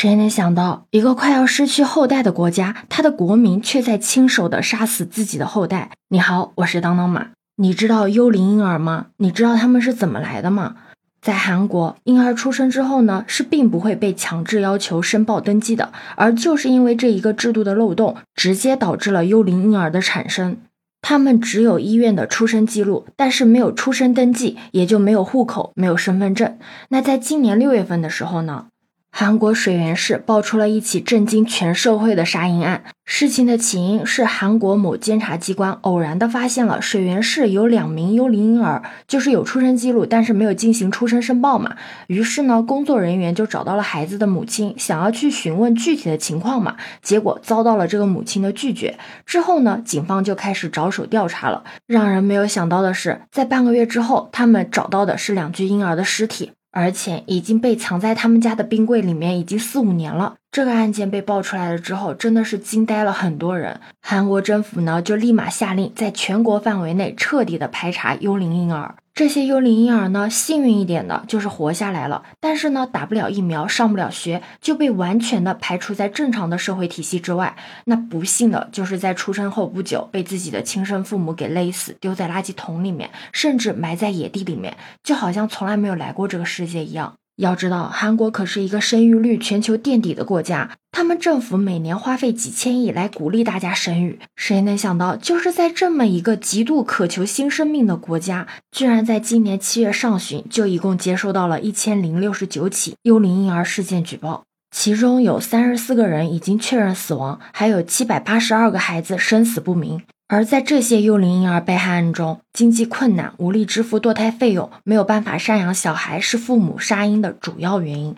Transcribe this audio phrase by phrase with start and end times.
[0.00, 5.90] 谁能想到，一个快要失去后代的国家，他的国民却在亲手的杀死自己的后代？
[6.10, 7.30] 你好，我是当当马。
[7.56, 9.06] 你知道幽灵婴儿吗？
[9.16, 10.76] 你知道他们是怎么来的吗？
[11.20, 20.58] 在韩国，婴儿出生之后呢，是并不会被强制要求申报登记的，而就是因为这一个制度的漏洞，直接导致了幽灵婴儿的产生。
[21.02, 26.56] 他们只有医院的出生记录，但是没有出生登记，也就没有户口，没有身份证。
[26.90, 28.66] 那在今年六月份的时候呢？
[29.10, 32.84] 韩国水源市爆出了一起震惊全社会的杀婴案。
[33.04, 41.74] 事情的起因是韩国某监察机关偶然的发现了水源市有两名幽灵婴儿，就是有出生记录，但是没有进行出生申报嘛。
[42.06, 46.76] 于是呢，工作人员就找到了孩子的母亲，想要去询问具体的情况嘛。
[47.02, 48.98] 结果遭到了这个母亲的拒绝。
[49.24, 51.64] 之后呢，警方就开始着手调查了。
[51.86, 56.52] 让人没有想到的是，在半个月之后，他们找到的是两具婴儿的尸体。
[56.78, 60.36] 而且已经被藏在他们家的冰柜里面，已经四五年了。
[60.52, 63.80] 这个案件被爆出来了之后，真的是惊呆了很多人。
[64.00, 68.94] 韩国政府呢，就立马下令在全国范围内彻底的排查幽灵婴儿。
[69.18, 77.56] 这些幽灵婴儿呢，幸运一点的就是活下来了，但是呢，打不了疫苗，上不了学，就被完全的排除在正常的社会体系之外。
[77.86, 87.16] 那不幸的就是在出生后不久，被自己的亲生父母给勒死，丢在垃圾桶里面，甚至埋在野地里面，就好像从来没有来过这个世界一样。
[87.38, 94.18] 要知道，韩国可是一个生育率全球垫底的国家，他们政府每年花费几千亿来鼓励大家生育。
[94.34, 104.42] 谁能想到，就是在这么一个极度渴求新生命的国家，居然在今年七月上旬就一共接收到了一千零六十九起幽灵婴儿事件举报，
[104.74, 110.02] 其中有三十四个人已经确认死亡，还有七百八十二个孩子生死不明。
[110.30, 118.14] 而在这些幼龄婴儿被害案中，经济困难、无力支付堕胎费用、没有办法赡养小孩，是父母杀婴的主要原因。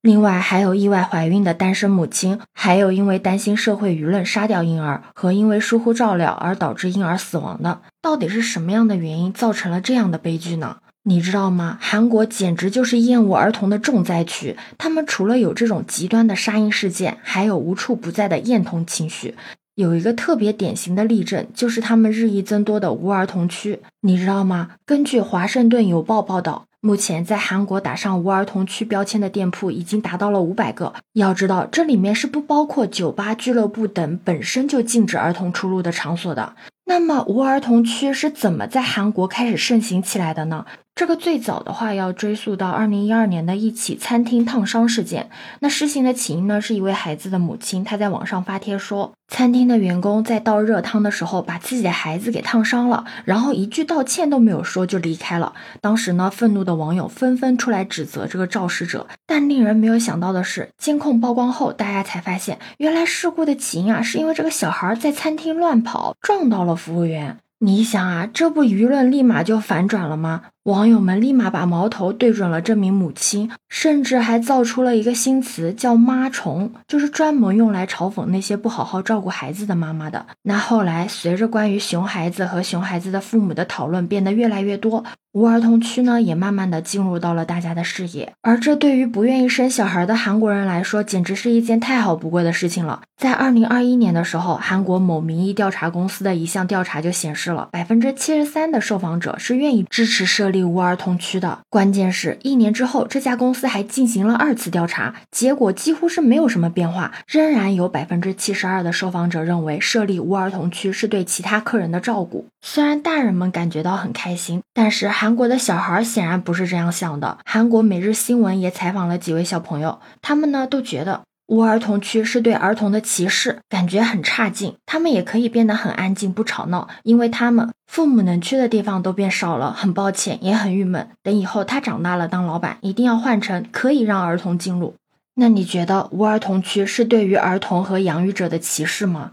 [0.00, 7.82] 另外，还有意外怀孕的单身母亲，还有因为担心社会舆论杀掉婴儿，和因为疏忽照料而导致婴儿死亡的。
[8.00, 10.78] 到底是什么样的原因造成了这样的悲剧呢？
[11.04, 11.76] 你知道吗？
[11.82, 14.56] 韩国简直就是厌恶儿童的重灾区。
[14.78, 19.34] 他们除了有这种极端的杀婴事件，还有无处不在的厌童情绪。
[19.74, 24.72] 有一个特别典型的例证，就是他们日益增多的无儿童区，你知道吗？
[24.84, 30.92] 根据《华盛顿邮报》报道，目前在韩国打上无儿童区标签的店铺已经达到了五百个。
[31.14, 36.54] 要知道，这里面是不包括酒吧、俱乐部等本身就禁止儿童出入的场所的。
[36.84, 40.66] 那么，无儿童区是怎么在韩国开始盛行起来的呢？
[40.94, 45.30] 这个最早的话要追溯到二零一二年的一起餐厅烫伤事件。
[45.60, 55.54] 那事情的起因呢，是一位孩子的母亲，她在网上发帖说，餐厅的员工在倒热汤的时候把自己的孩子给烫伤了，然后一句道歉都没有说就离开了。
[55.80, 59.08] 当时呢，愤怒的网友纷纷出来指责这个肇事者。
[59.26, 67.38] 但令人没有想到的是，监控曝光后，大家才发现，原来事故的起因啊，是因为这个小孩在餐厅乱跑，撞到了服务员。
[67.60, 70.42] 你想啊，这不舆论立马就反转了吗？
[70.64, 80.24] 网友们立马把矛头对准了这名母亲，甚至还造出了一个新词，叫“妈虫”，就是专门用来嘲讽那些不好好照顾孩子的妈妈的。
[80.42, 85.02] 那后来，随着关于熊孩子和熊孩子的父母的讨论变得越来越多。
[85.32, 93.00] 无儿童区呢，也慢慢的进入到了大家的视野，而这对于不愿意生小孩的韩国人来说，简直是一件太好不过的事情了。
[93.16, 101.58] 在二零二一年的时候，韩国某民意调查公司的一项调查就显示了，百分之七十三的受访者是愿意支持设立无儿童区的。
[101.68, 112.46] 关键是，一年之后，这家公司还进行了二次调查，结果几乎是没有什么变化，仍然有百分之七十二的受访者认为设立无儿童区是对其他客人的照顾。
[112.60, 117.38] 虽然大人们感觉到很开心，但是韩国的小孩显然不是这样想的。
[117.44, 124.74] 韩国每日新闻也采访了几位小朋友，他们呢都觉得无儿童区是对儿童的歧视，感觉很差劲。
[124.86, 129.72] 他们也可以变得很安静，不吵闹，因为他们父母能去的地方都变少了。
[129.72, 131.08] 很抱歉，也很郁闷。
[131.22, 134.94] 等以后他长大了当老板，一定要换成可以让儿童进入。
[135.34, 139.32] 那你觉得无儿童区是对于儿童和养育者的歧视吗？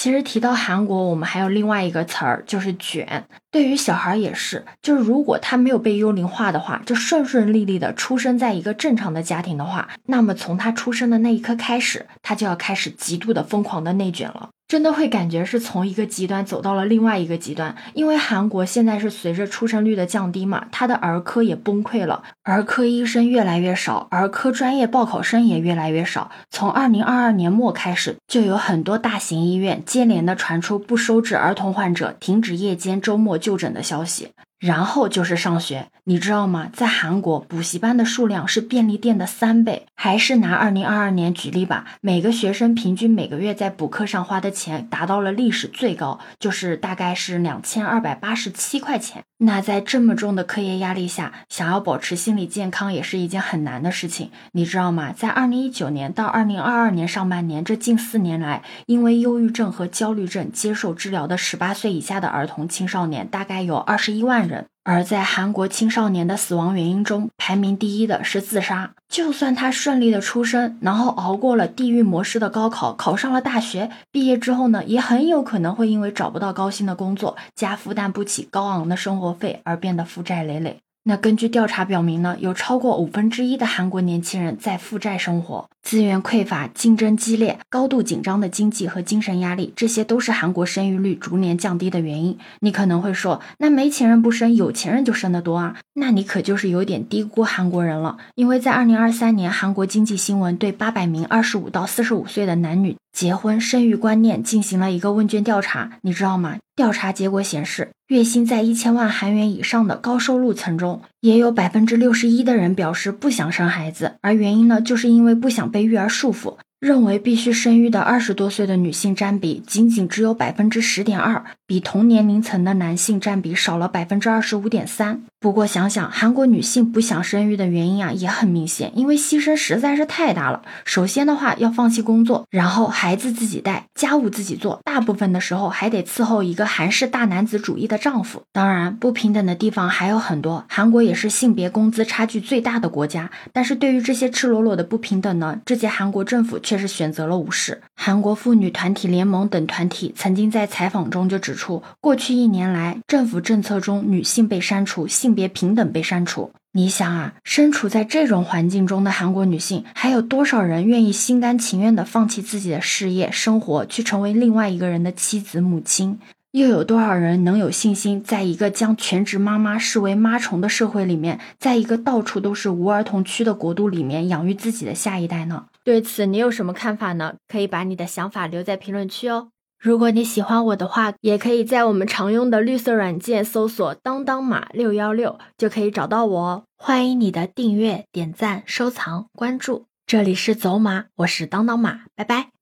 [0.00, 3.26] 其实提到韩国，我们还有另外一个词儿，就是卷。
[3.50, 14.48] 对于小孩也是，就是如果他没有被幽灵化的话，就顺顺利利的出生在一个正常的家庭的话，那么从他出生的那一刻开始，他就要开始极度的疯狂的内卷了。
[14.70, 26.30] 真的会感觉是从一个极端走到了另外一个极端，因为韩国现在是随着出生率的降低嘛，他的儿科也崩溃了，儿科医生越来越少，儿科专业报考生也越来越少。
[26.50, 34.28] 从二零二二年末开始，就有很多大型医院接连的传出不收治儿童患者、停止夜间、周末就诊的消息。
[34.60, 36.68] 然后就是上学，你知道吗？
[36.70, 39.86] 在韩国，补习班的数量是便利店的三倍。
[39.94, 49.24] 还是拿二零二二年举例吧，每个学生平均每个月在补课上花的钱达到了历史最高，就是大概是两千二百八十七块钱。
[49.42, 55.12] 那在这么重的课业压力下，想要保持心理健康也是一件很难的事情，你知道吗？
[55.12, 64.49] 在二零一九年到二零二二年上半年这近四年来，因为忧郁症和焦虑症接受治疗的十八岁以下的儿童青少年大概有二十一万。
[64.82, 68.92] 而在韩国青少年的死亡原因中，排名第一的是自杀。
[69.08, 80.80] 就算他顺利的出生，然后熬过了地狱模式的高考，考上了大学，毕业之后呢，也很有可能会因为找不到高薪的工作，加负担不起高昂的生活费而变得负债累累。
[81.02, 92.38] 那根据调查表明呢，有超过五分之一的韩国年轻人在负债生活，资源匮乏、竞争激烈、高度紧张的经济和精神压力，这些都是韩国生育率逐年降低的原因。
[92.60, 95.76] 你可能会说，那没钱人不生，有钱人就生得多啊？
[95.94, 98.18] 那你可就是有点低估韩国人了。
[98.34, 106.58] 因为在二零二三年，韩国经济新闻对八百名二十五到四十五岁的男女结婚生育观念进行了一个问卷调查，你知道吗？
[106.80, 116.56] 调查结果显示，月薪在一千万韩元以上的高收入层中，也有百分之六十一的人表示不想生孩子，而原因呢，就是因为不想被育儿束缚。
[116.80, 125.22] 认为必须生育的二十多岁的女性占比仅仅只有百分之十点二，比同年龄层的男性占比少了百分之二十五点三。
[125.38, 130.62] 不过想想韩国女性不想生育的原因啊，也很明显，因为牺牲实在是太大了。
[130.86, 138.42] 首先的话要放弃工作，然后孩子自己带，家务自己做，大部分的时候还得伺候一个韩式大男子主义的丈夫。
[138.52, 143.30] 当然，不平等的地方还有很多，韩国也是性别工资差距最大的国家。
[143.52, 146.58] 但是对于这些赤裸裸的不平等呢，这届韩国政府。
[146.70, 147.82] 却是选择了无视。
[147.96, 156.52] 韩国妇女团体联盟等团体曾经在采访中就指出，过去一年来，政府政策中女性被删除，性别平等被删除。
[156.70, 166.20] 你想啊，身处在这种环境中的韩国女性，还有多少人愿意心甘情愿地放弃自己的事业、生活，去成为另外一个人的妻子、母亲？
[166.52, 175.66] 又有多少人能有信心，在一个将全职妈妈视为妈虫的社会里面，在一个到处都是无儿童区的国度里面，养育自己的下一代呢？
[175.84, 177.34] 对此，你有什么看法呢？
[177.46, 179.50] 可以把你的想法留在评论区哦。
[179.78, 186.64] 如果你喜欢我的话，也可以在我们常用的绿色软件搜索“当当马六幺六”，就可以找到我哦。
[186.76, 189.86] 欢迎你的订阅、点赞、收藏、关注。
[190.04, 192.59] 这里是走马，我是当当马，拜拜。